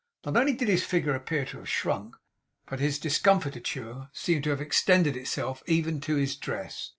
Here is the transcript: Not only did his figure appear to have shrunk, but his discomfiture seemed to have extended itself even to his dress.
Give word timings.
Not 0.25 0.35
only 0.35 0.53
did 0.53 0.67
his 0.67 0.83
figure 0.83 1.13
appear 1.13 1.45
to 1.45 1.57
have 1.59 1.69
shrunk, 1.69 2.15
but 2.65 2.79
his 2.79 2.97
discomfiture 2.97 4.09
seemed 4.13 4.45
to 4.45 4.49
have 4.49 4.59
extended 4.59 5.15
itself 5.15 5.61
even 5.67 6.01
to 6.01 6.15
his 6.15 6.35
dress. 6.35 6.89